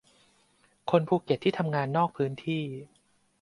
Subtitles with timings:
[0.89, 2.63] คนภูเก็ตที่ทำงานนอกพื้นที่